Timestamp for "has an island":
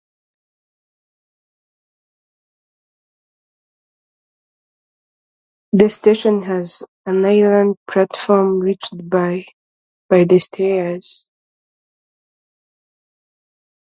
6.41-7.75